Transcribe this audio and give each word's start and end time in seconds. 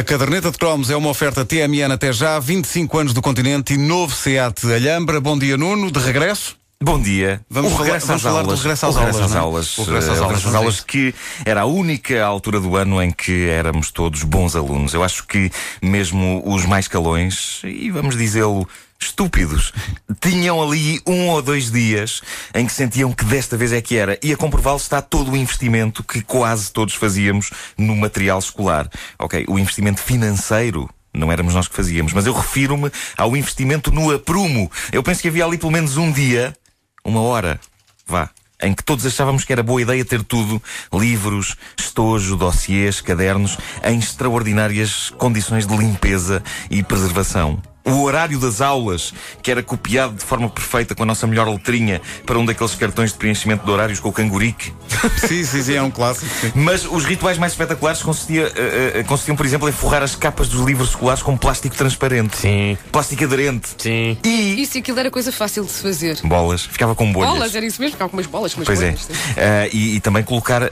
A 0.00 0.02
caderneta 0.02 0.50
de 0.50 0.56
cromos 0.56 0.88
é 0.88 0.96
uma 0.96 1.10
oferta 1.10 1.44
TMN 1.44 1.92
até 1.92 2.10
já, 2.10 2.38
25 2.38 2.96
anos 2.98 3.12
do 3.12 3.20
continente 3.20 3.74
e 3.74 3.76
novo 3.76 4.14
SEAT 4.14 4.64
Alhambra. 4.72 5.20
Bom 5.20 5.38
dia, 5.38 5.58
Nuno, 5.58 5.90
de 5.90 5.98
regresso. 5.98 6.56
Bom 6.82 6.98
dia. 6.98 7.42
Vamos 7.50 7.74
falar- 7.74 7.98
vamos 7.98 8.22
falar 8.22 8.40
do 8.40 8.46
aulas. 8.46 8.60
regresso 8.62 8.86
às 8.86 8.96
O 8.96 8.98
regresso 8.98 9.18
aulas, 9.18 9.30
às 9.30 9.36
é? 9.36 9.38
aulas. 9.38 9.76
O 9.78 9.82
regresso 9.82 10.10
às 10.12 10.16
eh, 10.16 10.22
aulas, 10.22 10.36
regresso 10.38 10.48
às 10.48 10.54
aulas 10.54 10.80
que 10.80 11.14
era 11.44 11.60
a 11.60 11.64
única 11.66 12.24
altura 12.24 12.58
do 12.58 12.74
ano 12.76 13.02
em 13.02 13.10
que 13.10 13.50
éramos 13.50 13.90
todos 13.90 14.22
bons 14.22 14.56
alunos. 14.56 14.94
Eu 14.94 15.04
acho 15.04 15.26
que 15.26 15.52
mesmo 15.82 16.42
os 16.46 16.64
mais 16.64 16.88
calões, 16.88 17.60
e 17.64 17.90
vamos 17.90 18.16
dizê-lo, 18.16 18.66
estúpidos, 19.00 19.72
tinham 20.20 20.62
ali 20.62 21.00
um 21.06 21.28
ou 21.28 21.40
dois 21.40 21.70
dias 21.70 22.20
em 22.54 22.66
que 22.66 22.72
sentiam 22.72 23.12
que 23.12 23.24
desta 23.24 23.56
vez 23.56 23.72
é 23.72 23.80
que 23.80 23.96
era. 23.96 24.18
E 24.22 24.32
a 24.32 24.36
comprová-lo 24.36 24.76
está 24.76 25.00
todo 25.00 25.32
o 25.32 25.36
investimento 25.36 26.04
que 26.04 26.22
quase 26.22 26.70
todos 26.70 26.94
fazíamos 26.94 27.50
no 27.76 27.96
material 27.96 28.38
escolar. 28.38 28.88
Ok, 29.18 29.44
o 29.48 29.58
investimento 29.58 30.00
financeiro 30.00 30.88
não 31.12 31.32
éramos 31.32 31.54
nós 31.54 31.66
que 31.66 31.74
fazíamos, 31.74 32.12
mas 32.12 32.26
eu 32.26 32.32
refiro-me 32.32 32.90
ao 33.16 33.36
investimento 33.36 33.90
no 33.90 34.14
aprumo. 34.14 34.70
Eu 34.92 35.02
penso 35.02 35.22
que 35.22 35.28
havia 35.28 35.44
ali 35.44 35.58
pelo 35.58 35.72
menos 35.72 35.96
um 35.96 36.12
dia, 36.12 36.54
uma 37.04 37.20
hora, 37.20 37.58
vá, 38.06 38.30
em 38.62 38.74
que 38.74 38.84
todos 38.84 39.04
achávamos 39.06 39.44
que 39.44 39.52
era 39.52 39.62
boa 39.62 39.82
ideia 39.82 40.04
ter 40.04 40.22
tudo: 40.22 40.62
livros, 40.92 41.56
estojo, 41.78 42.36
dossiês, 42.36 43.00
cadernos, 43.00 43.56
em 43.82 43.98
extraordinárias 43.98 45.10
condições 45.10 45.66
de 45.66 45.76
limpeza 45.76 46.42
e 46.70 46.82
preservação. 46.82 47.60
O 47.84 48.02
horário 48.02 48.38
das 48.38 48.60
aulas, 48.60 49.12
que 49.42 49.50
era 49.50 49.62
copiado 49.62 50.14
de 50.14 50.22
forma 50.24 50.48
perfeita 50.50 50.94
com 50.94 51.02
a 51.02 51.06
nossa 51.06 51.26
melhor 51.26 51.48
letrinha 51.48 52.00
para 52.26 52.38
um 52.38 52.44
daqueles 52.44 52.74
cartões 52.74 53.12
de 53.12 53.18
preenchimento 53.18 53.64
de 53.64 53.70
horários 53.70 53.98
com 53.98 54.10
o 54.10 54.12
cangurique. 54.12 54.72
sim, 55.26 55.42
sim, 55.44 55.62
sim, 55.62 55.74
é 55.74 55.82
um 55.82 55.90
clássico. 55.90 56.30
sim. 56.40 56.52
Mas 56.54 56.84
os 56.84 57.04
rituais 57.04 57.38
mais 57.38 57.52
espetaculares 57.52 58.02
consistia, 58.02 58.52
eh, 58.54 58.92
eh, 58.96 59.02
consistiam, 59.04 59.34
por 59.34 59.46
exemplo, 59.46 59.68
em 59.68 59.72
forrar 59.72 60.02
as 60.02 60.14
capas 60.14 60.48
dos 60.48 60.60
livros 60.66 60.90
escolares 60.90 61.22
com 61.22 61.36
plástico 61.38 61.74
transparente. 61.74 62.36
Sim. 62.36 62.76
Plástico 62.92 63.24
aderente. 63.24 63.68
Sim. 63.78 64.18
E. 64.24 64.60
Isso 64.60 64.76
e 64.76 64.80
aquilo 64.80 64.98
era 65.00 65.10
coisa 65.10 65.32
fácil 65.32 65.64
de 65.64 65.70
se 65.72 65.82
fazer. 65.82 66.18
Bolas. 66.22 66.66
Ficava 66.66 66.94
com 66.94 67.10
bolhas. 67.10 67.30
Bolas, 67.32 67.54
era 67.54 67.64
isso 67.64 67.80
mesmo, 67.80 67.92
ficava 67.92 68.10
com 68.10 68.16
umas 68.18 68.26
bolas, 68.26 68.52
com 68.52 68.60
umas 68.60 68.66
Pois 68.66 68.80
é. 68.82 68.86
bolhas. 68.90 69.00
sim. 69.04 69.12
Ah, 69.38 69.68
e, 69.72 69.96
e 69.96 70.00
também 70.00 70.22
colocar 70.22 70.70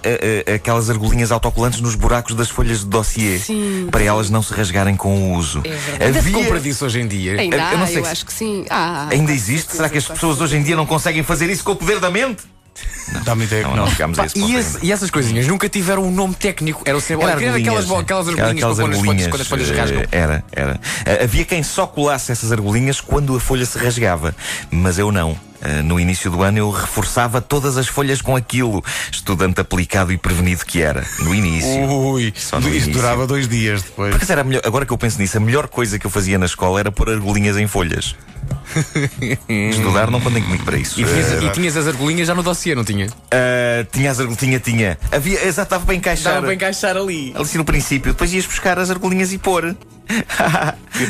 aquelas 0.54 0.90
argolinhas 0.90 1.32
autocolantes 1.32 1.80
nos 1.80 1.94
buracos 1.94 2.34
das 2.34 2.50
folhas 2.50 2.80
de 2.80 2.86
dossiê. 2.86 3.38
Sim. 3.38 3.88
Para 3.90 4.02
elas 4.04 4.28
não 4.28 4.42
se 4.42 4.52
rasgarem 4.52 4.94
com 4.94 5.32
o 5.32 5.34
uso. 5.36 5.62
É 5.64 5.70
verdade. 5.70 6.18
Havia- 6.18 6.32
compra 6.32 6.60
disso 6.60 6.84
hoje 6.98 7.04
em 7.04 7.08
dia. 7.08 7.40
Ainda 7.40 7.56
eu 7.56 7.62
há, 7.62 7.72
não 7.72 7.80
eu, 7.80 7.86
sei 7.86 8.04
se- 8.04 8.10
acho 8.10 8.26
que 8.26 8.32
sim. 8.32 8.64
Ah, 8.70 9.08
Ainda 9.10 9.32
existe? 9.32 9.74
Será 9.76 9.88
que 9.88 9.98
as 9.98 10.06
pessoas 10.06 10.40
hoje 10.40 10.56
em 10.56 10.62
dia 10.62 10.76
não 10.76 10.86
conseguem 10.86 11.22
fazer 11.22 11.48
isso 11.50 11.64
com 11.64 11.72
o 11.72 11.76
poder 11.76 12.00
da 12.00 12.10
mente? 12.10 12.42
Dá-me 13.24 13.44
ideia 13.44 13.64
que 13.64 13.70
Não, 13.70 13.76
não. 13.76 13.86
não 13.86 14.12
Pá, 14.14 14.26
esse 14.26 14.38
e, 14.38 14.54
esse- 14.54 14.78
e 14.82 14.92
essas 14.92 15.10
coisinhas 15.10 15.46
nunca 15.48 15.68
tiveram 15.68 16.04
um 16.04 16.10
nome 16.12 16.34
técnico. 16.34 16.82
Era 16.84 16.96
o 16.96 17.00
sempre. 17.00 17.24
Era 17.24 17.32
queria 17.34 17.50
aquelas, 17.56 17.84
argolinhas, 17.84 18.02
aquelas 18.04 18.28
argolinhas 18.28 18.56
aquelas 18.56 18.76
para 18.76 18.84
pôr 18.84 18.90
nas 18.90 18.98
folhas 18.98 19.08
argolinhas, 19.08 19.28
quando 19.28 19.40
as 19.40 19.46
folhas 19.48 19.70
rasgam. 19.70 20.00
eh, 20.02 20.08
Era, 20.12 20.44
era. 20.52 20.80
Ah, 21.04 21.24
havia 21.24 21.44
quem 21.44 21.62
só 21.62 21.86
colasse 21.86 22.30
essas 22.30 22.52
argolinhas 22.52 23.00
quando 23.00 23.34
a 23.36 23.40
folha 23.40 23.66
se 23.66 23.76
rasgava. 23.78 24.34
Mas 24.70 24.96
eu 24.98 25.10
não. 25.10 25.36
Ah, 25.60 25.82
no 25.82 25.98
início 25.98 26.30
do 26.30 26.42
ano 26.42 26.58
eu 26.58 26.70
reforçava 26.70 27.40
todas 27.40 27.76
as 27.76 27.88
folhas 27.88 28.20
com 28.22 28.36
aquilo. 28.36 28.82
Estudante 29.10 29.60
aplicado 29.60 30.12
e 30.12 30.16
prevenido 30.18 30.64
que 30.64 30.80
era. 30.80 31.04
No 31.20 31.34
início. 31.34 31.80
Ui, 31.90 32.32
Só 32.36 32.60
no 32.60 32.66
isto 32.68 32.74
início. 32.76 32.92
durava 32.92 33.26
dois 33.26 33.48
dias 33.48 33.82
depois. 33.82 34.14
Porque 34.16 34.30
era 34.30 34.44
melhor, 34.44 34.62
agora 34.64 34.86
que 34.86 34.92
eu 34.92 34.98
penso 34.98 35.18
nisso, 35.18 35.36
a 35.36 35.40
melhor 35.40 35.68
coisa 35.68 35.98
que 35.98 36.06
eu 36.06 36.10
fazia 36.10 36.38
na 36.38 36.46
escola 36.46 36.78
era 36.80 36.92
pôr 36.92 37.10
argolinhas 37.10 37.56
em 37.56 37.66
folhas. 37.66 38.14
Estudar 39.70 40.10
não 40.10 40.20
contem 40.20 40.42
comigo 40.42 40.64
para 40.64 40.76
isso. 40.76 41.00
E 41.00 41.04
tinhas, 41.04 41.32
Eh, 41.32 41.44
e 41.44 41.50
tinhas 41.50 41.76
as 41.76 41.86
argolinhas 41.86 42.26
já 42.28 42.34
no 42.34 42.42
dossiê, 42.42 42.74
não 42.74 42.84
tinha? 42.84 43.08
ah, 43.30 43.84
tinha 43.92 44.10
as 44.10 44.18
argolinhas, 44.20 44.38
tinha, 44.40 44.60
tinha. 44.60 44.98
Havia, 45.10 45.44
exato, 45.46 45.70
dava 45.70 45.84
para 45.84 45.94
encaixar. 45.94 46.34
Dava 46.34 46.46
para 46.46 46.54
encaixar 46.54 46.96
ali. 46.96 47.32
Ali 47.34 47.42
assim 47.42 47.58
no 47.58 47.64
princípio, 47.64 48.12
depois 48.12 48.32
ias 48.32 48.46
buscar 48.46 48.78
as 48.78 48.90
argolinhas 48.90 49.32
e 49.32 49.38
pôr. 49.38 49.76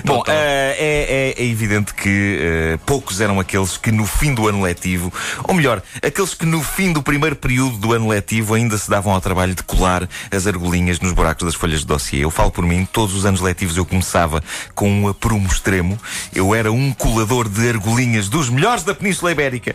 Bom, 0.05 0.23
ah, 0.27 0.33
é, 0.33 1.35
é- 1.39 1.43
é 1.43 1.47
evidente 1.47 1.95
que 1.95 2.39
ah, 2.75 2.79
poucos 2.85 3.21
eram 3.21 3.39
aqueles 3.41 3.77
que 3.77 3.91
no 3.93 4.07
fim 4.07 4.35
do 4.35 4.49
ano 4.49 4.63
letivo, 4.63 5.13
ou 5.45 5.55
melhor, 5.55 5.83
aqueles 6.03 6.35
que 6.35 6.45
no 6.45 6.63
fim 6.63 6.93
do 6.93 7.03
primeiro 7.03 7.37
período 7.37 7.77
do 7.79 7.93
ano 7.93 8.09
letivo 8.09 8.55
ainda 8.55 8.77
se 8.77 8.91
davam 8.91 9.13
ao 9.15 9.21
trabalho 9.21 9.55
de 9.55 9.63
colar 9.63 10.09
as 10.31 10.47
argolinhas 10.47 11.01
nos 11.01 11.13
buracos 11.13 11.45
das 11.45 11.55
folhas 11.55 11.81
de 11.81 11.87
dossiê. 11.87 12.25
Eu 12.25 12.31
falo 12.31 12.51
por 12.51 12.65
mim, 12.65 12.87
todos 12.93 13.15
os 13.15 13.25
anos 13.25 13.41
letivos 13.41 13.77
eu 13.77 13.85
começava 13.87 14.43
com 14.75 14.91
um 14.91 15.09
aprumo 15.09 15.47
extremo. 15.49 15.99
Eu 16.35 16.55
era 16.55 16.71
um 16.73 16.93
colador 16.93 17.49
de 17.49 17.69
argolinhas 17.69 18.29
dos 18.29 18.49
melhores 18.51 18.83
da 18.85 18.95
Península 18.95 19.33
Ibérica. 19.33 19.75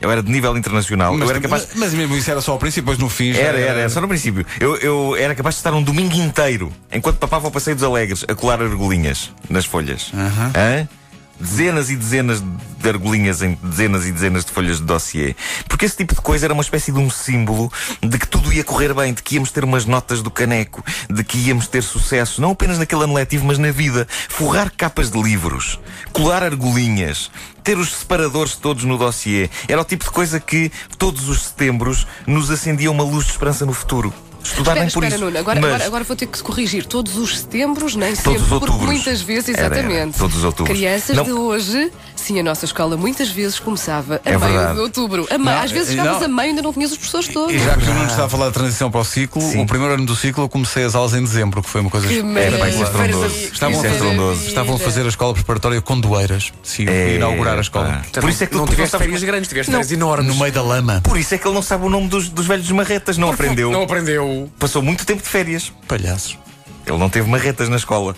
Eu 0.00 0.10
era 0.10 0.22
de 0.22 0.30
nível 0.30 0.56
internacional. 0.56 1.12
Mas, 1.12 1.22
eu 1.22 1.30
era 1.30 1.40
capaz. 1.40 1.68
mas 1.74 1.94
mesmo 1.94 2.16
isso 2.16 2.30
era 2.30 2.40
só 2.40 2.52
ao 2.52 2.58
princípio, 2.58 2.84
depois 2.84 2.98
no 2.98 3.08
fim 3.08 3.30
Era, 3.30 3.58
era, 3.58 3.80
era, 3.80 3.88
só 3.88 4.00
no 4.00 4.08
princípio. 4.08 4.44
Eu, 4.60 4.76
eu 4.76 5.16
era 5.16 5.34
capaz 5.34 5.54
de 5.54 5.60
estar 5.60 5.72
um 5.72 5.82
domingo 5.82 6.14
inteiro, 6.16 6.72
enquanto 6.92 7.18
papava 7.18 7.48
o 7.48 7.50
Passeio 7.50 7.76
dos 7.76 7.84
Alegres, 7.84 8.24
a 8.28 8.34
colar 8.34 8.60
argolinhas 8.60 9.32
nas 9.48 9.64
folhas. 9.64 10.12
Hã? 10.54 10.88
Dezenas 11.38 11.90
e 11.90 11.96
dezenas 11.96 12.40
de 12.40 12.88
argolinhas 12.88 13.42
em 13.42 13.58
dezenas 13.62 14.06
e 14.06 14.12
dezenas 14.12 14.44
de 14.44 14.52
folhas 14.52 14.78
de 14.78 14.84
dossiê. 14.84 15.34
Porque 15.68 15.84
esse 15.84 15.96
tipo 15.96 16.14
de 16.14 16.20
coisa 16.20 16.46
era 16.46 16.54
uma 16.54 16.62
espécie 16.62 16.92
de 16.92 16.98
um 16.98 17.10
símbolo 17.10 17.70
de 18.00 18.18
que 18.18 18.26
tudo 18.26 18.52
ia 18.52 18.64
correr 18.64 18.94
bem, 18.94 19.12
de 19.12 19.22
que 19.22 19.34
íamos 19.34 19.50
ter 19.50 19.64
umas 19.64 19.84
notas 19.84 20.22
do 20.22 20.30
caneco, 20.30 20.84
de 21.10 21.24
que 21.24 21.38
íamos 21.38 21.66
ter 21.66 21.82
sucesso, 21.82 22.40
não 22.40 22.52
apenas 22.52 22.78
naquele 22.78 23.04
ano 23.04 23.14
letivo, 23.14 23.44
mas 23.44 23.58
na 23.58 23.70
vida. 23.70 24.06
Forrar 24.28 24.70
capas 24.70 25.10
de 25.10 25.20
livros, 25.20 25.80
colar 26.12 26.42
argolinhas, 26.42 27.30
ter 27.62 27.76
os 27.76 27.92
separadores 27.92 28.56
todos 28.56 28.84
no 28.84 28.96
dossiê. 28.96 29.50
Era 29.68 29.80
o 29.80 29.84
tipo 29.84 30.04
de 30.04 30.10
coisa 30.10 30.38
que 30.38 30.70
todos 30.96 31.28
os 31.28 31.42
setembros 31.42 32.06
nos 32.26 32.50
acendia 32.50 32.90
uma 32.90 33.04
luz 33.04 33.24
de 33.24 33.32
esperança 33.32 33.66
no 33.66 33.72
futuro. 33.72 34.12
Estudar 34.46 34.72
Espera, 34.72 34.80
nem 34.80 34.90
por 34.92 35.02
espera, 35.04 35.14
isso. 35.16 35.24
Nuno, 35.24 35.38
agora, 35.38 35.60
mas 35.60 35.70
agora, 35.70 35.86
agora 35.86 36.04
vou 36.04 36.16
ter 36.16 36.26
que 36.26 36.42
corrigir. 36.42 36.86
Todos 36.86 37.16
os 37.16 37.38
setembros, 37.38 37.96
nem 37.96 38.14
Todos 38.14 38.40
sempre, 38.40 38.54
outubros. 38.54 38.86
muitas 38.86 39.20
vezes, 39.20 39.48
Era, 39.56 39.66
era, 39.66 39.78
exatamente. 39.78 40.18
todos 40.18 40.36
os 40.36 40.44
outubros. 40.44 40.76
Crianças 40.76 41.16
Não. 41.16 41.24
de 41.24 41.32
hoje, 41.32 41.92
sim, 42.26 42.40
a 42.40 42.42
nossa 42.42 42.64
escola 42.64 42.96
muitas 42.96 43.28
vezes 43.30 43.58
começava 43.58 44.20
a 44.24 44.28
É 44.28 44.36
meio 44.36 44.52
verdade. 44.52 44.74
de 44.74 44.80
outubro. 44.80 45.26
A 45.30 45.38
Não, 45.38 45.52
às 45.52 45.70
vezes 45.70 45.94
não. 45.94 46.04
chegavas 46.04 46.22
a 46.22 46.28
meio 46.28 46.46
e 46.46 46.48
ainda 46.50 46.62
não 46.62 46.72
tinhas 46.72 46.90
os 46.92 46.96
professores 46.98 47.28
todos. 47.28 47.54
E 47.54 47.58
já 47.58 47.76
que 47.76 47.84
o 47.88 47.94
Nuno 47.94 48.06
está 48.06 48.24
a 48.24 48.28
falar 48.28 48.46
da 48.46 48.52
transição 48.52 48.90
para 48.90 49.00
o 49.00 49.04
ciclo, 49.04 49.40
Sim. 49.42 49.62
o 49.62 49.66
primeiro 49.66 49.94
ano 49.94 50.06
do 50.06 50.14
ciclo 50.16 50.44
eu 50.44 50.48
comecei 50.48 50.84
as 50.84 50.94
aulas 50.94 51.14
em 51.14 51.22
dezembro, 51.22 51.62
que 51.62 51.68
foi 51.68 51.80
uma 51.80 51.90
coisa 51.90 52.06
Que 52.08 52.18
Era 52.18 52.24
bem, 52.24 52.68
isso 52.70 52.78
maravilha. 52.92 53.06
estrondoso. 53.26 53.34
Estavam, 53.52 53.70
Isso 53.76 53.84
a 53.84 53.88
é 53.88 53.92
fazer, 53.92 54.04
estrondoso. 54.04 54.46
estavam 54.46 54.74
a 54.74 54.78
fazer 54.78 55.04
a 55.04 55.08
escola 55.08 55.34
preparatória 55.34 55.80
com 55.80 56.00
doeiras. 56.00 56.52
Sim, 56.62 56.86
É, 56.88 57.14
inaugurar 57.16 57.58
a 57.58 57.60
escola. 57.60 58.02
pá. 58.12 58.20
Por 58.20 58.28
isso 58.30 58.44
é 58.44 58.46
que 58.46 58.54
não 58.56 58.64
tu- 58.66 58.70
tiveste 58.70 58.90
sabes- 58.92 59.04
férias 59.06 59.22
grandes, 59.24 59.48
tiveste 59.48 59.70
Não. 59.72 59.78
férias 59.78 59.92
enormes. 59.92 60.26
No 60.34 60.40
meio 60.40 60.52
da 60.52 60.62
lama. 60.62 61.00
Por 61.02 61.16
isso 61.18 61.34
é 61.34 61.38
que 61.38 61.46
ele 61.46 61.54
não 61.54 61.62
sabe 61.62 61.84
o 61.84 61.88
nome 61.88 62.08
dos, 62.08 62.28
dos 62.28 62.46
velhos 62.46 62.70
marretas, 62.70 63.16
não 63.18 63.30
aprendeu. 63.30 63.70
Não 63.70 63.82
aprendeu. 63.82 64.50
Passou 64.58 64.82
muito 64.82 65.04
tempo 65.06 65.22
de 65.22 65.28
férias. 65.28 65.72
Palhaços. 65.86 66.38
Ele 66.86 66.98
não 66.98 67.10
teve 67.10 67.28
marretas 67.28 67.68
na 67.68 67.76
escola. 67.76 68.14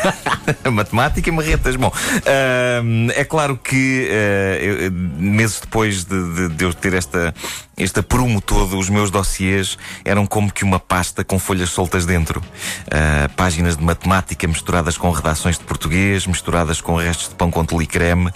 Matemática 0.72 1.28
e 1.28 1.32
marretas. 1.32 1.76
Bom, 1.76 1.92
ahm, 2.26 3.08
é 3.14 3.24
claro 3.24 3.56
que 3.62 4.08
ah, 4.10 4.56
eu- 4.62 4.90
meses 4.92 5.60
depois 5.60 6.04
de, 6.04 6.34
de- 6.34 6.48
de 6.48 6.64
eu 6.64 6.72
ter 6.72 6.94
esta, 6.94 7.34
este 7.76 8.00
aprumo 8.00 8.40
todo, 8.40 8.78
os 8.78 8.88
meus 8.88 9.10
dossiês 9.10 9.76
eram 10.04 10.26
como 10.26 10.50
que 10.52 10.64
uma 10.64 10.80
pasta 10.80 11.22
com 11.22 11.38
folhas 11.38 11.70
soltas 11.70 12.06
dentro. 12.06 12.42
Ah, 12.90 13.28
páginas 13.36 13.76
de 13.76 13.84
matemática 13.84 14.46
misturadas 14.48 14.96
com 14.96 15.10
redações 15.10 15.58
de 15.58 15.64
português, 15.64 16.26
misturadas 16.26 16.80
com 16.80 16.96
restos 16.96 17.28
de 17.28 17.34
pão 17.34 17.50
com 17.50 17.64
tule 17.64 17.84
e 17.84 17.86
creme. 17.86 18.30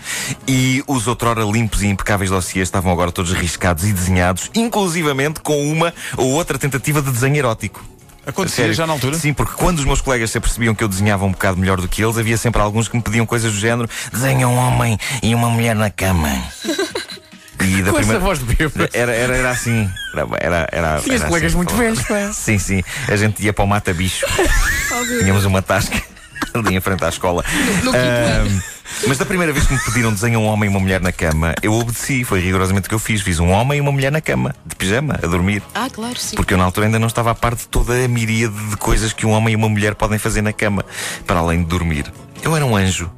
E 0.47 0.85
os 0.87 1.07
outrora 1.07 1.43
limpos 1.43 1.83
e 1.83 1.87
impecáveis 1.87 2.31
dossiês 2.31 2.69
estavam 2.69 2.93
agora 2.93 3.11
todos 3.11 3.33
riscados 3.33 3.85
e 3.85 3.93
desenhados, 3.93 4.51
inclusivamente 4.55 5.41
com 5.41 5.67
uma 5.73 5.93
ou 6.19 6.33
outra 6.33 6.59
tentativa 6.59 7.01
de 7.01 7.11
desenho 7.11 7.37
erótico. 7.37 7.83
Acontecia 8.27 8.73
já 8.73 8.87
na 8.87 8.93
altura? 8.93 9.17
Sim, 9.19 9.33
porque 9.35 9.55
quando 9.55 9.79
os 9.79 9.85
meus 9.85 10.01
colegas 10.01 10.31
se 10.31 10.39
apercebiam 10.39 10.75
que 10.75 10.83
eu 10.83 10.89
desenhava 10.89 11.25
um 11.25 11.33
bocado 11.33 11.59
melhor 11.59 11.81
do 11.81 11.89
que 11.89 12.03
eles, 12.03 12.17
havia 12.17 12.37
sempre 12.37 12.61
alguns 12.61 12.89
que 12.89 12.97
me 12.97 13.03
pediam 13.03 13.27
coisas 13.27 13.53
do 13.53 13.59
género: 13.59 13.89
desenha 14.13 14.49
um 14.49 14.57
homem 14.57 14.99
e 15.23 15.35
uma 15.35 15.49
mulher 15.49 15.75
na 15.75 15.91
cama. 15.91 16.31
E 17.61 17.83
da 17.83 17.91
Com 17.93 17.99
essa 17.99 18.07
primeira. 18.07 18.19
voz 18.21 18.39
de 18.39 18.45
bêbado. 18.47 18.89
Era, 18.93 19.13
era, 19.13 19.37
era 19.37 19.51
assim. 19.51 19.91
Era, 20.15 20.27
era, 20.41 20.69
era, 20.73 21.01
Tinhas 21.01 21.21
era 21.21 21.29
colegas 21.29 21.53
assim, 21.53 21.57
muito 21.57 21.75
velhos, 21.75 22.03
pá. 22.03 22.33
Sim, 22.33 22.59
sim. 22.59 22.83
A 23.09 23.17
gente 23.17 23.43
ia 23.43 23.53
para 23.53 23.65
o 23.65 23.69
mata-bicho. 23.69 24.27
Tínhamos 25.21 25.45
uma 25.45 25.61
tasca 25.61 26.01
ali 26.55 26.77
em 26.77 26.81
frente 26.81 27.05
à 27.05 27.09
escola. 27.09 27.45
No 27.83 27.93
quinto 27.93 27.97
ano. 27.97 28.63
Mas 29.07 29.19
da 29.19 29.27
primeira 29.27 29.53
vez 29.53 29.67
que 29.67 29.75
me 29.75 29.81
pediram 29.85 30.13
desenhar 30.13 30.41
um 30.41 30.47
homem 30.47 30.67
e 30.67 30.71
uma 30.71 30.81
mulher 30.81 31.01
na 31.01 31.13
cama, 31.13 31.55
eu 31.63 31.73
obedeci. 31.73 32.25
Foi 32.25 32.41
rigorosamente 32.41 32.87
o 32.87 32.89
que 32.89 32.95
eu 32.95 32.99
fiz. 32.99 33.23
Fiz 33.23 33.39
um 33.39 33.51
homem 33.51 33.79
e 33.79 33.81
uma 33.81 33.93
mulher 33.93 34.13
na 34.13 34.21
cama, 34.21 34.55
de 34.65 34.77
pijama, 34.77 35.19
a 35.23 35.27
dormir. 35.27 35.63
Ah, 35.75 35.89
claro, 35.91 36.19
sim. 36.19 36.37
Porque 36.37 36.55
eu 36.55 36.59
na 36.59 36.65
altura 36.65 36.87
ainda 36.87 36.99
não 36.99 37.07
estava 37.07 37.31
a 37.31 37.35
par 37.35 37.55
de 37.55 37.67
toda 37.69 37.93
a 37.95 38.09
miríade 38.09 38.55
de 38.69 38.77
coisas 38.77 39.13
que 39.13 39.27
um 39.27 39.31
homem 39.31 39.53
e 39.53 39.57
uma 39.57 39.69
mulher 39.69 39.95
podem 39.95 40.19
fazer 40.19 40.43
na 40.43 40.53
cama, 40.53 40.85
para 41.27 41.41
além 41.41 41.61
de 41.61 41.67
dormir. 41.67 42.13
Eu 42.43 42.55
era 42.55 42.65
um 42.65 42.77
anjo. 42.77 43.11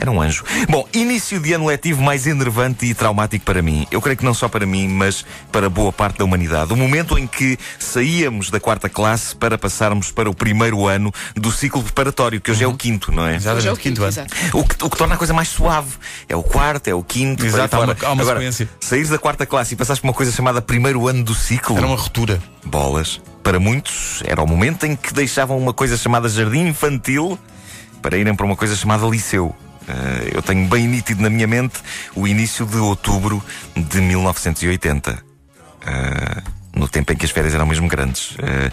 Era 0.00 0.10
um 0.10 0.18
anjo. 0.22 0.42
Bom, 0.66 0.88
início 0.94 1.38
de 1.38 1.52
ano 1.52 1.66
letivo 1.66 2.00
mais 2.02 2.26
enervante 2.26 2.86
e 2.86 2.94
traumático 2.94 3.44
para 3.44 3.60
mim. 3.60 3.86
Eu 3.90 4.00
creio 4.00 4.16
que 4.16 4.24
não 4.24 4.32
só 4.32 4.48
para 4.48 4.64
mim, 4.64 4.88
mas 4.88 5.26
para 5.52 5.68
boa 5.68 5.92
parte 5.92 6.18
da 6.20 6.24
humanidade. 6.24 6.72
O 6.72 6.76
momento 6.76 7.18
em 7.18 7.26
que 7.26 7.58
saíamos 7.78 8.48
da 8.50 8.58
quarta 8.58 8.88
classe 8.88 9.36
para 9.36 9.58
passarmos 9.58 10.10
para 10.10 10.30
o 10.30 10.34
primeiro 10.34 10.86
ano 10.86 11.12
do 11.34 11.52
ciclo 11.52 11.82
preparatório, 11.82 12.40
que 12.40 12.50
hoje 12.50 12.64
é 12.64 12.66
o 12.66 12.72
quinto, 12.74 13.12
não 13.12 13.26
é? 13.26 13.36
Exatamente, 13.36 13.58
Hoje 13.58 13.68
é 13.68 13.72
o 13.72 13.76
quinto 13.76 14.02
ano. 14.02 14.16
O 14.54 14.64
que, 14.64 14.84
o 14.84 14.88
que 14.88 14.96
torna 14.96 15.16
a 15.16 15.18
coisa 15.18 15.34
mais 15.34 15.48
suave. 15.48 15.90
É 16.26 16.34
o 16.34 16.42
quarto, 16.42 16.88
é 16.88 16.94
o 16.94 17.02
quinto. 17.02 17.44
Exato, 17.44 17.76
há 17.76 17.80
uma- 17.80 17.96
há 18.02 18.12
uma 18.12 18.22
Agora, 18.22 18.38
sequência. 18.38 18.70
saíres 18.80 19.10
da 19.10 19.18
quarta 19.18 19.44
classe 19.44 19.74
e 19.74 19.76
passares 19.76 20.00
por 20.00 20.06
uma 20.06 20.14
coisa 20.14 20.32
chamada 20.32 20.62
primeiro 20.62 21.08
ano 21.08 21.22
do 21.22 21.34
ciclo. 21.34 21.76
Era 21.76 21.86
uma 21.86 21.96
ruptura. 21.96 22.40
Bolas. 22.64 23.20
Para 23.42 23.60
muitos, 23.60 24.22
era 24.26 24.42
o 24.42 24.46
momento 24.46 24.84
em 24.86 24.96
que 24.96 25.12
deixavam 25.12 25.58
uma 25.58 25.74
coisa 25.74 25.98
chamada 25.98 26.26
jardim 26.26 26.68
infantil 26.68 27.38
para 28.00 28.16
irem 28.16 28.34
para 28.34 28.46
uma 28.46 28.56
coisa 28.56 28.74
chamada 28.74 29.06
liceu. 29.06 29.54
Eh, 29.88 30.30
eu 30.34 30.42
tenho 30.42 30.66
bem 30.68 30.86
nítido 30.86 31.22
na 31.22 31.30
minha 31.30 31.46
mente 31.46 31.80
o 32.14 32.26
início 32.26 32.66
de 32.66 32.76
outubro 32.76 33.42
de 33.74 34.00
1980. 34.00 35.18
Eh, 35.86 36.42
no 36.74 36.88
tempo 36.88 37.12
em 37.12 37.16
que 37.16 37.24
as 37.24 37.30
férias 37.30 37.54
eram 37.54 37.66
mesmo 37.66 37.88
grandes. 37.88 38.36
Eh, 38.38 38.70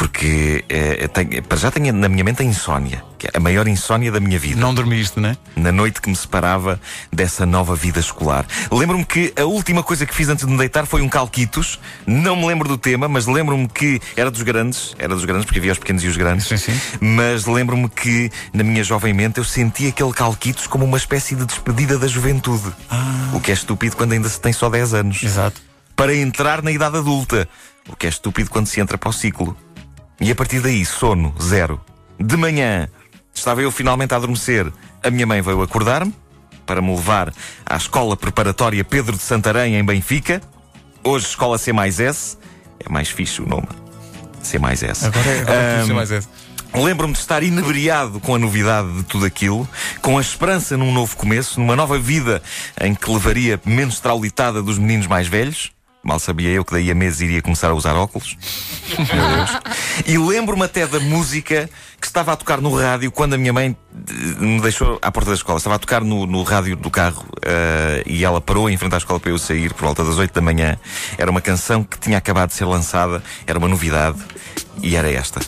porque 0.00 0.64
eh, 0.70 1.06
tenho- 1.08 1.42
para 1.42 1.58
já 1.58 1.70
tenho 1.70 1.92
na 1.92 2.08
minha 2.08 2.24
mente 2.24 2.40
a 2.40 2.44
insónia, 2.44 3.04
que 3.18 3.26
é 3.26 3.30
a 3.34 3.38
maior 3.38 3.68
insónia 3.68 4.10
da 4.10 4.18
minha 4.18 4.38
vida 4.38 4.58
Não 4.58 4.72
dormiste, 4.72 5.20
né? 5.20 5.36
na 5.54 5.70
noite 5.70 6.00
que 6.00 6.08
me 6.08 6.16
separava 6.16 6.80
dessa 7.12 7.44
nova 7.44 7.76
vida 7.76 8.00
escolar. 8.00 8.46
Lembro-me 8.72 9.04
que 9.04 9.30
a 9.38 9.44
última 9.44 9.82
coisa 9.82 10.06
que 10.06 10.14
fiz 10.14 10.30
antes 10.30 10.46
de 10.46 10.50
me 10.50 10.56
deitar 10.56 10.86
foi 10.86 11.02
um 11.02 11.08
calquitos. 11.08 11.78
Não 12.06 12.34
me 12.34 12.46
lembro 12.46 12.66
do 12.66 12.78
tema, 12.78 13.08
mas 13.08 13.26
lembro-me 13.26 13.68
que 13.68 14.00
era 14.16 14.30
dos 14.30 14.40
grandes, 14.40 14.94
era 14.98 15.14
dos 15.14 15.26
grandes, 15.26 15.44
porque 15.44 15.58
havia 15.58 15.72
os 15.72 15.78
pequenos 15.78 16.02
e 16.02 16.06
os 16.08 16.16
grandes. 16.16 16.46
Sim, 16.46 16.56
sim. 16.56 16.80
Mas 16.98 17.44
lembro-me 17.44 17.90
que 17.90 18.30
na 18.54 18.64
minha 18.64 18.82
jovem 18.82 19.12
mente 19.12 19.36
eu 19.36 19.44
senti 19.44 19.88
aquele 19.88 20.14
calquitos 20.14 20.66
como 20.66 20.86
uma 20.86 20.96
espécie 20.96 21.34
de 21.34 21.44
despedida 21.44 21.98
da 21.98 22.06
juventude. 22.08 22.72
O 23.34 23.40
que 23.40 23.50
é 23.50 23.54
estúpido 23.54 23.96
quando 23.96 24.12
ainda 24.12 24.30
se 24.30 24.40
tem 24.40 24.54
só 24.54 24.70
10 24.70 24.94
anos. 24.94 25.22
Exato. 25.22 25.60
Para 25.94 26.14
entrar 26.14 26.62
na 26.62 26.70
idade 26.72 26.96
adulta. 26.96 27.46
O 27.88 27.96
que 27.96 28.06
é 28.06 28.08
estúpido 28.08 28.48
quando 28.50 28.66
se 28.66 28.80
entra 28.80 28.96
para 28.96 29.08
o 29.10 29.12
ciclo. 29.12 29.56
E 30.20 30.30
a 30.30 30.34
partir 30.34 30.60
daí, 30.60 30.84
sono, 30.84 31.34
zero. 31.40 31.80
De 32.18 32.36
manhã, 32.36 32.88
estava 33.34 33.62
eu 33.62 33.70
finalmente 33.70 34.12
a 34.12 34.18
adormecer. 34.18 34.70
A 35.02 35.10
minha 35.10 35.26
mãe 35.26 35.40
veio 35.40 35.62
acordar-me 35.62 36.14
para 36.66 36.82
me 36.82 36.94
levar 36.94 37.32
à 37.64 37.76
escola 37.76 38.16
preparatória 38.16 38.84
Pedro 38.84 39.16
de 39.16 39.22
Santarém, 39.22 39.76
em 39.76 39.84
Benfica. 39.84 40.42
Hoje, 41.02 41.26
escola 41.26 41.56
C 41.56 41.72
mais 41.72 41.98
S. 41.98 42.36
É 42.78 42.88
mais 42.90 43.08
fixe 43.08 43.40
o 43.40 43.46
nome. 43.46 43.68
C 44.42 44.58
mais 44.58 44.82
S. 44.82 45.06
Agora 45.06 45.28
é, 45.28 45.40
agora 45.40 45.54
é 45.54 45.70
Ahm, 45.70 45.74
preciso 45.74 45.94
mais 45.94 46.10
esse. 46.10 46.28
Lembro-me 46.74 47.14
de 47.14 47.18
estar 47.18 47.42
inebriado 47.42 48.20
com 48.20 48.34
a 48.34 48.38
novidade 48.38 48.92
de 48.92 49.02
tudo 49.02 49.24
aquilo, 49.24 49.68
com 50.00 50.18
a 50.18 50.20
esperança 50.20 50.76
num 50.76 50.92
novo 50.92 51.16
começo, 51.16 51.58
numa 51.58 51.74
nova 51.74 51.98
vida 51.98 52.40
em 52.80 52.94
que 52.94 53.10
levaria 53.10 53.60
menos 53.64 53.98
traulitada 53.98 54.62
dos 54.62 54.78
meninos 54.78 55.06
mais 55.06 55.26
velhos. 55.26 55.72
Mal 56.02 56.18
sabia 56.18 56.48
eu 56.48 56.64
que 56.64 56.72
daí 56.72 56.90
a 56.90 56.94
meses 56.94 57.20
iria 57.20 57.42
começar 57.42 57.70
a 57.70 57.74
usar 57.74 57.94
óculos. 57.94 58.36
Meu 58.96 59.06
Deus. 59.06 59.50
E 60.06 60.16
lembro-me 60.16 60.64
até 60.64 60.86
da 60.86 60.98
música 60.98 61.68
que 62.00 62.06
estava 62.06 62.32
a 62.32 62.36
tocar 62.36 62.60
no 62.60 62.74
rádio 62.74 63.12
quando 63.12 63.34
a 63.34 63.38
minha 63.38 63.52
mãe 63.52 63.76
eh, 64.08 64.12
me 64.42 64.60
deixou 64.62 64.98
à 65.02 65.12
porta 65.12 65.30
da 65.30 65.36
escola. 65.36 65.58
Estava 65.58 65.76
a 65.76 65.78
tocar 65.78 66.02
no, 66.02 66.26
no 66.26 66.42
rádio 66.42 66.74
do 66.74 66.90
carro 66.90 67.26
eh, 67.42 68.02
e 68.06 68.24
ela 68.24 68.40
parou 68.40 68.70
em 68.70 68.76
frente 68.78 68.94
à 68.94 68.98
escola 68.98 69.20
para 69.20 69.30
eu 69.30 69.38
sair 69.38 69.74
por 69.74 69.84
volta 69.84 70.02
das 70.02 70.16
8 70.16 70.32
da 70.32 70.40
manhã. 70.40 70.78
Era 71.18 71.30
uma 71.30 71.42
canção 71.42 71.84
que 71.84 71.98
tinha 71.98 72.16
acabado 72.16 72.48
de 72.48 72.54
ser 72.54 72.64
lançada, 72.64 73.22
era 73.46 73.58
uma 73.58 73.68
novidade 73.68 74.18
e 74.82 74.96
era 74.96 75.10
esta. 75.10 75.40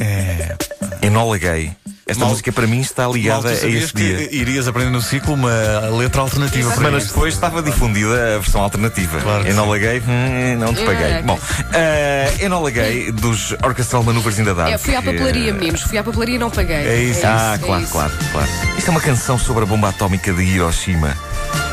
É. 0.00 0.56
Enola 1.02 1.36
Gay. 1.36 1.76
Esta 2.04 2.20
Mal- 2.20 2.30
música 2.30 2.50
para 2.50 2.66
mim 2.66 2.80
está 2.80 3.06
ligada 3.06 3.48
a 3.48 3.52
este 3.52 3.92
que 3.92 4.02
dia. 4.02 4.34
irias 4.34 4.66
aprender 4.66 4.90
no 4.90 5.00
ciclo 5.00 5.34
uma 5.34 5.52
letra 5.96 6.20
alternativa 6.20 6.74
Semanas 6.74 7.06
depois 7.06 7.32
estava 7.32 7.62
difundida 7.62 8.36
a 8.36 8.38
versão 8.38 8.60
alternativa. 8.60 9.20
Claro 9.20 9.46
Enola 9.48 9.78
Gay, 9.78 10.00
hum, 10.00 10.58
não 10.58 10.74
te 10.74 10.82
paguei. 10.84 11.06
É. 11.06 11.22
Bom, 11.22 11.34
uh, 11.38 12.44
Enola 12.44 12.70
Gay 12.70 13.12
dos 13.12 13.52
Orchestral 13.62 14.02
Maneuvers 14.02 14.38
in 14.38 14.44
the 14.44 14.52
Dark. 14.54 14.72
É, 14.72 14.78
fui 14.78 14.96
à 14.96 15.02
papelaria, 15.02 15.52
meninos. 15.54 15.82
Fui 15.82 15.96
à 15.96 16.02
papelaria 16.02 16.34
e 16.34 16.38
não 16.38 16.50
paguei. 16.50 16.76
É 16.76 17.02
isso. 17.02 17.20
Ah, 17.24 17.54
é 17.54 17.58
claro, 17.64 17.82
isso. 17.84 17.92
claro, 17.92 18.12
claro. 18.32 18.48
Isto 18.76 18.88
é 18.88 18.90
uma 18.90 19.00
canção 19.00 19.38
sobre 19.38 19.62
a 19.62 19.66
bomba 19.66 19.88
atómica 19.90 20.32
de 20.32 20.42
Hiroshima. 20.42 21.16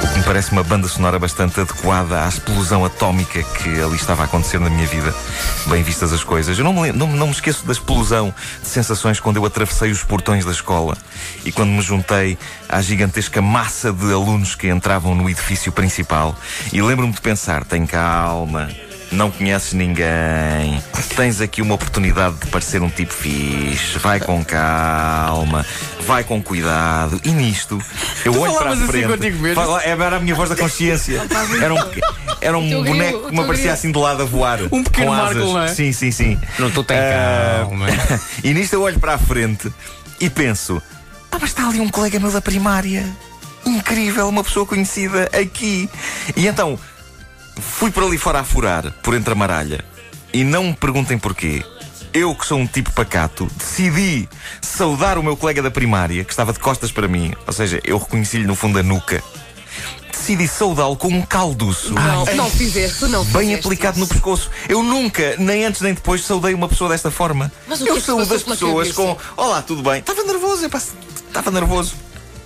O 0.03 0.07
que 0.07 0.17
me 0.19 0.23
parece 0.23 0.51
uma 0.51 0.63
banda 0.63 0.87
sonora 0.87 1.19
bastante 1.19 1.59
adequada 1.59 2.23
à 2.23 2.29
explosão 2.29 2.85
atómica 2.85 3.41
que 3.43 3.81
ali 3.81 3.95
estava 3.95 4.21
a 4.21 4.25
acontecer 4.25 4.59
na 4.59 4.69
minha 4.69 4.87
vida. 4.87 5.13
Bem 5.67 5.83
vistas 5.83 6.13
as 6.13 6.23
coisas. 6.23 6.57
Eu 6.57 6.63
não 6.63 6.73
me, 6.73 6.91
não, 6.91 7.07
não 7.07 7.27
me 7.27 7.33
esqueço 7.33 7.65
da 7.65 7.73
explosão 7.73 8.33
de 8.61 8.67
sensações 8.67 9.19
quando 9.19 9.37
eu 9.37 9.45
atravessei 9.45 9.91
os 9.91 10.03
portões 10.19 10.43
da 10.43 10.51
escola 10.51 10.97
e 11.45 11.51
quando 11.51 11.69
me 11.69 11.81
juntei 11.81 12.37
à 12.67 12.81
gigantesca 12.81 13.41
massa 13.41 13.91
de 13.93 14.11
alunos 14.11 14.53
que 14.53 14.67
entravam 14.67 15.15
no 15.15 15.29
edifício 15.29 15.71
principal. 15.71 16.35
E 16.73 16.81
lembro-me 16.81 17.13
de 17.13 17.21
pensar: 17.21 17.63
tem 17.63 17.85
calma. 17.85 18.69
Não 19.11 19.31
conheces 19.31 19.73
ninguém. 19.73 20.83
Tens 21.15 21.41
aqui 21.41 21.63
uma 21.63 21.73
oportunidade 21.73 22.35
de 22.35 22.45
parecer 22.47 22.79
um 22.79 22.89
tipo 22.91 23.11
fixe. 23.11 23.97
Vai 23.97 24.19
com 24.19 24.45
calma. 24.45 25.65
Vai 26.05 26.23
com 26.23 26.39
cuidado. 26.43 27.19
E 27.23 27.31
nisto, 27.31 27.81
eu 28.23 28.33
Tu 28.33 28.39
olho 28.39 28.53
para 28.53 28.69
a 28.69 28.73
assim 28.73 28.85
frente. 28.85 29.17
mesmo? 29.31 29.55
Fala- 29.55 29.81
Era 29.83 30.17
a 30.17 30.19
minha 30.19 30.35
voz 30.35 30.47
da 30.49 30.55
consciência. 30.55 31.23
Era 31.59 31.73
um, 31.73 31.79
era 32.41 32.57
um 32.57 32.83
boneco 32.83 33.27
que 33.29 33.33
me 33.35 33.41
aparecia 33.41 33.73
assim 33.73 33.91
de 33.91 33.97
lado 33.97 34.21
a 34.21 34.25
voar. 34.25 34.59
Um 34.71 34.81
pequeno 34.83 35.07
com 35.07 35.15
Marco, 35.17 35.31
asas. 35.39 35.43
não 35.49 35.61
é? 35.61 35.67
Sim, 35.69 35.91
sim, 35.91 36.11
sim. 36.11 36.39
Não 36.59 36.67
estou 36.67 36.83
tem 36.85 36.97
Ah, 36.97 37.61
calma. 37.65 37.87
e 38.43 38.53
nisto 38.53 38.73
eu 38.73 38.81
olho 38.83 38.97
para 38.99 39.15
a 39.15 39.17
frente 39.17 39.69
e 40.19 40.29
penso: 40.29 40.81
ah, 41.31 41.37
mas 41.39 41.51
está 41.51 41.67
ali 41.67 41.79
um 41.79 41.89
colega 41.89 42.19
meu 42.19 42.31
da 42.31 42.41
primária. 42.41 43.05
Incrível, 43.65 44.27
uma 44.27 44.43
pessoa 44.43 44.65
conhecida 44.65 45.29
aqui. 45.33 45.89
E 46.35 46.47
então 46.47 46.77
fui 47.59 47.91
por 47.91 48.03
ali 48.03 48.17
fora 48.17 48.39
a 48.39 48.43
furar, 48.43 48.91
por 49.03 49.13
entre 49.13 49.31
a 49.31 49.35
maralha. 49.35 49.83
E 50.33 50.43
não 50.43 50.65
me 50.65 50.73
perguntem 50.73 51.17
porquê. 51.17 51.63
Eu, 52.11 52.33
que 52.33 52.45
sou 52.45 52.57
um 52.57 52.65
tipo 52.65 52.91
pacato, 52.91 53.47
decidi 53.55 54.27
saudar 54.61 55.17
o 55.17 55.23
meu 55.23 55.37
colega 55.37 55.61
da 55.61 55.69
primária, 55.69 56.23
que 56.23 56.31
estava 56.31 56.51
de 56.51 56.59
costas 56.59 56.91
para 56.91 57.07
mim, 57.07 57.33
ou 57.45 57.53
seja, 57.53 57.79
eu 57.83 57.99
reconheci-lhe 57.99 58.47
no 58.47 58.55
fundo 58.55 58.79
a 58.79 58.83
nuca. 58.83 59.23
Decidi 60.29 60.47
saudá-lo 60.47 60.95
com 60.95 61.07
um 61.07 61.23
calduço. 61.23 61.91
Não, 61.91 62.23
não 62.35 62.49
fizeste, 62.51 63.03
não 63.07 63.25
Bem 63.25 63.45
fizeste 63.47 63.65
aplicado 63.65 63.97
no 63.97 64.05
isso. 64.05 64.13
pescoço. 64.13 64.51
Eu 64.67 64.83
nunca, 64.83 65.35
nem 65.39 65.65
antes 65.65 65.81
nem 65.81 65.91
depois, 65.91 66.23
saudei 66.23 66.53
uma 66.53 66.69
pessoa 66.69 66.87
desta 66.87 67.09
forma. 67.09 67.51
Mas 67.67 67.81
o 67.81 67.83
que 67.83 67.89
é 67.89 67.93
eu 67.93 67.95
que 67.95 68.01
te 68.01 68.05
saúdo 68.05 68.31
as 68.35 68.43
pessoas 68.43 68.91
com 68.91 69.17
Olá, 69.35 69.63
tudo 69.63 69.81
bem? 69.81 70.01
Estava 70.01 70.23
nervoso, 70.23 70.63
epá, 70.63 70.77
estava 70.77 71.49
nervoso. 71.49 71.95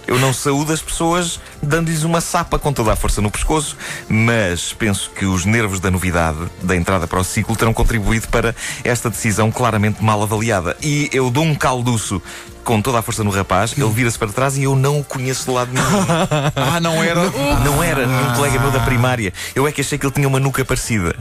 Eu 0.07 0.19
não 0.19 0.33
saúdo 0.33 0.74
as 0.74 0.81
pessoas 0.81 1.39
dando-lhes 1.62 2.03
uma 2.03 2.22
sapa 2.22 2.60
com 2.60 2.74
toda 2.74 2.91
a 2.91 2.95
força 2.95 3.22
no 3.22 3.31
pescoço, 3.31 3.77
mas 4.10 4.74
penso 4.74 5.10
que 5.12 5.25
os 5.25 5.45
nervos 5.45 5.79
da 5.79 5.89
novidade, 5.89 6.39
da 6.62 6.75
entrada 6.75 7.07
para 7.07 7.19
o 7.19 7.24
ciclo, 7.24 7.55
terão 7.55 7.74
contribuído 7.74 8.27
para 8.27 8.55
esta 8.83 9.10
decisão 9.10 9.51
claramente 9.51 10.03
mal 10.03 10.22
avaliada. 10.22 10.75
E 10.81 11.10
eu 11.13 11.29
dou 11.29 11.43
um 11.43 11.55
calduço 11.55 12.22
com 12.63 12.81
toda 12.81 13.00
a 13.00 13.01
força 13.01 13.24
no 13.24 13.29
rapaz, 13.29 13.74
ele 13.77 13.89
vira-se 13.89 14.17
para 14.17 14.29
trás 14.29 14.57
e 14.57 14.63
eu 14.63 14.75
não 14.75 15.00
o 15.00 15.03
conheço 15.03 15.45
de 15.45 15.51
lado 15.51 15.72
nenhum. 15.74 15.83
Ah, 16.55 16.79
não 16.79 17.03
era. 17.03 17.29
Não 17.63 17.83
era 17.83 18.05
nenhum 18.05 18.33
colega 18.36 18.60
meu 18.60 18.72
da 18.72 18.79
primária. 18.79 19.33
Eu 19.53 19.67
é 19.67 19.72
que 19.72 19.81
achei 19.81 19.98
que 19.98 20.05
ele 20.05 20.13
tinha 20.13 20.27
uma 20.27 20.39
nuca 20.39 20.63
parecida. 20.63 21.15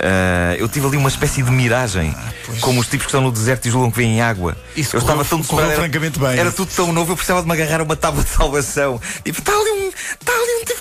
Ah, 0.00 0.54
eu 0.58 0.68
tive 0.68 0.86
ali 0.86 0.96
uma 0.96 1.08
espécie 1.08 1.42
de 1.42 1.50
miragem, 1.50 2.14
como 2.60 2.80
os 2.80 2.86
tipos 2.86 3.06
que 3.06 3.10
estão 3.10 3.20
no 3.20 3.32
deserto 3.32 3.66
e 3.66 3.70
julgam 3.70 3.90
que 3.90 3.96
vêm 3.98 4.20
água. 4.20 4.56
Isso 4.76 4.96
eu 4.96 5.00
correu- 5.00 5.20
estava 5.22 5.24
tão 5.28 5.42
correu 5.42 5.66
desesperado, 5.66 5.72
era- 5.72 5.80
francamente 5.82 6.18
bem. 6.20 6.38
Era 6.38 6.52
tudo 6.52 6.70
tão 6.74 6.92
novo, 6.92 7.12
eu 7.12 7.16
precisava 7.16 7.42
de 7.42 7.48
me 7.48 7.52
agarrar 7.54 7.80
a 7.80 7.84
uma 7.84 7.96
tábua 7.96 8.22
de 8.22 8.30
salvação. 8.30 9.00
Tipo, 9.24 9.40
está 9.40 9.52
ali 9.52 9.70
um, 9.70 9.88
está 9.88 10.32
ali 10.32 10.62
um 10.62 10.64
tipo 10.64 10.77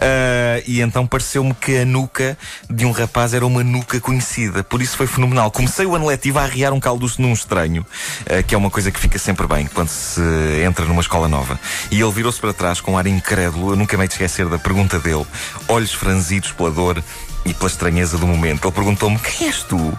Ah, 0.00 0.62
e 0.66 0.80
então 0.80 1.06
pareceu-me 1.06 1.54
que 1.54 1.78
a 1.78 1.84
nuca 1.84 2.36
de 2.68 2.84
um 2.84 2.90
rapaz 2.90 3.34
era 3.34 3.46
uma 3.46 3.64
nuca 3.64 4.00
conhecida. 4.00 4.62
Por 4.62 4.82
isso 4.82 4.96
foi 4.96 5.06
fenomenal. 5.06 5.50
Comecei 5.50 5.86
o 5.86 5.94
ano 5.94 6.06
letivo 6.06 6.38
a 6.38 6.42
arriar 6.42 6.72
um 6.72 6.80
calduço 6.80 7.20
num 7.20 7.32
estranho, 7.32 7.84
ah, 8.26 8.42
que 8.42 8.54
é 8.54 8.58
uma 8.58 8.70
coisa 8.70 8.90
que 8.90 9.00
fica 9.00 9.18
sempre 9.18 9.46
bem 9.46 9.66
quando 9.66 9.88
se 9.88 10.20
entra 10.66 10.84
numa 10.84 11.00
escola 11.00 11.28
nova. 11.28 11.58
E 11.90 12.00
ele 12.00 12.12
virou-se 12.12 12.40
para 12.40 12.52
trás 12.52 12.80
com 12.80 12.92
um 12.92 12.98
ar 12.98 13.06
incrédulo. 13.06 13.72
Eu 13.72 13.76
nunca 13.76 13.96
me 13.96 14.04
hei 14.04 14.08
de 14.08 14.14
esquecer 14.14 14.46
da 14.48 14.58
pergunta 14.58 14.98
dele, 14.98 15.26
olhos 15.68 15.92
franzidos 15.92 16.52
pela 16.52 16.70
dor 16.70 17.02
e 17.44 17.54
pela 17.54 17.68
estranheza 17.68 18.18
do 18.18 18.26
momento. 18.26 18.66
Ele 18.66 18.74
perguntou-me: 18.74 19.18
Quem 19.18 19.48
és 19.48 19.62
tu? 19.62 19.96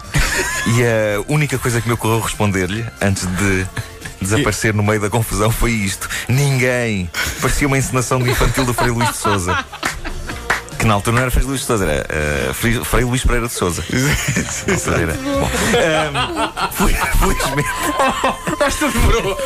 e 0.66 0.82
a 0.82 1.32
única 1.32 1.58
coisa 1.58 1.80
que 1.80 1.88
me 1.88 1.94
ocorreu 1.94 2.20
responder-lhe, 2.20 2.84
antes 3.00 3.26
de 3.26 3.66
desaparecer 4.20 4.74
no 4.74 4.82
meio 4.82 5.00
da 5.00 5.10
confusão, 5.10 5.50
foi 5.50 5.72
isto: 5.72 6.08
Ninguém. 6.28 7.10
Parecia 7.40 7.66
uma 7.66 7.78
encenação 7.78 8.22
de 8.22 8.30
infantil 8.30 8.64
do 8.64 8.74
Frei 8.74 8.90
Luís 8.90 9.10
de 9.10 9.16
Souza. 9.16 9.64
Que 10.80 10.86
na 10.86 10.94
altura 10.94 11.14
não 11.16 11.22
era 11.22 11.30
Frei 11.30 11.44
Luís 11.44 11.60
de 11.60 11.66
Souza, 11.66 11.84
era 11.84 12.06
eh, 12.08 12.50
Frei, 12.54 12.72
Frei 12.82 13.04
Luís 13.04 13.22
Pereira 13.22 13.46
de 13.48 13.52
Souza. 13.52 13.84
Era. 13.90 15.12
Bom, 15.12 15.50
ehm, 15.76 16.72
fel- 16.72 17.06
felizmente. 17.18 17.68
Esta 18.60 18.88
demorou. 18.88 19.36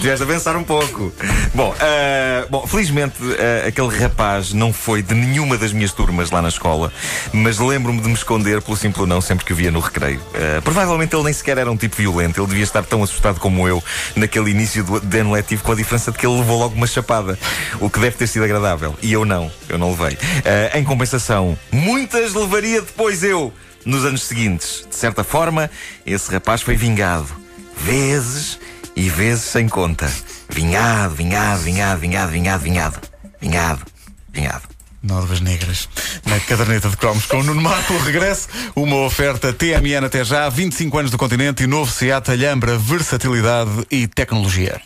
Tiveste 0.00 0.22
a 0.22 0.26
pensar 0.26 0.56
um 0.56 0.62
pouco. 0.62 1.10
Bom, 1.54 1.74
ah, 1.80 2.46
bom 2.50 2.66
felizmente 2.66 3.14
ah, 3.38 3.66
aquele 3.68 3.88
rapaz 3.98 4.52
não 4.52 4.74
foi 4.74 5.00
de 5.02 5.14
nenhuma 5.14 5.56
das 5.56 5.72
minhas 5.72 5.92
turmas 5.92 6.30
lá 6.30 6.42
na 6.42 6.48
escola, 6.48 6.92
mas 7.32 7.58
lembro-me 7.58 8.02
de 8.02 8.08
me 8.08 8.14
esconder 8.14 8.60
pelo 8.60 8.76
simples 8.76 9.08
não 9.08 9.22
sempre 9.22 9.44
que 9.46 9.54
o 9.54 9.56
via 9.56 9.70
no 9.70 9.80
recreio. 9.80 10.20
Ah, 10.34 10.60
provavelmente 10.62 11.14
ele 11.16 11.24
nem 11.24 11.32
sequer 11.32 11.56
era 11.56 11.70
um 11.72 11.76
tipo 11.78 11.96
violento, 11.96 12.38
ele 12.40 12.46
devia 12.48 12.64
estar 12.64 12.84
tão 12.84 13.02
assustado 13.02 13.40
como 13.40 13.66
eu 13.66 13.82
naquele 14.14 14.50
início 14.50 14.84
do 14.84 15.00
de 15.00 15.18
ano 15.18 15.32
letivo, 15.32 15.62
com 15.62 15.72
a 15.72 15.74
diferença 15.74 16.12
de 16.12 16.18
que 16.18 16.26
ele 16.26 16.36
levou 16.38 16.58
logo 16.58 16.74
uma 16.74 16.86
chapada, 16.86 17.38
o 17.80 17.88
que 17.88 17.98
deve 17.98 18.16
ter 18.16 18.26
sido 18.26 18.44
agradável. 18.44 18.94
E 19.00 19.12
eu 19.14 19.24
não, 19.24 19.50
eu 19.68 19.78
não 19.78 19.90
levei. 19.90 20.18
Ah, 20.44 20.78
em 20.78 20.84
compensação, 20.84 21.58
muitas 21.72 22.34
levaria 22.34 22.80
depois 22.80 23.22
eu. 23.22 23.52
Nos 23.84 24.04
anos 24.04 24.22
seguintes, 24.22 24.84
de 24.88 24.96
certa 24.96 25.22
forma, 25.22 25.70
esse 26.04 26.30
rapaz 26.32 26.60
foi 26.60 26.76
vingado. 26.76 27.28
Vezes 27.76 28.58
e 28.96 29.08
vezes 29.08 29.44
sem 29.44 29.68
conta. 29.68 30.10
Vinhado, 30.48 31.14
vinhado, 31.14 31.60
vinhado, 31.62 32.00
vinhado, 32.00 32.32
vinhado, 32.32 32.62
vinhado. 32.62 33.00
Vinhado, 33.40 33.84
vinhado. 34.32 34.62
Nódoas 35.02 35.40
negras. 35.40 35.88
Na 36.24 36.40
caderneta 36.40 36.88
de 36.88 36.96
cromos 36.96 37.26
com 37.26 37.38
o 37.38 37.42
Nuno 37.44 37.60
Marco, 37.60 37.96
regresso, 37.98 38.48
uma 38.74 38.96
oferta 38.96 39.52
TMN 39.52 40.04
até 40.04 40.24
já, 40.24 40.48
25 40.48 40.98
anos 40.98 41.10
do 41.12 41.18
continente 41.18 41.62
e 41.62 41.66
novo 41.66 41.92
Seat 41.92 42.28
Alhambra, 42.28 42.76
versatilidade 42.76 43.86
e 43.88 44.08
tecnologia. 44.08 44.80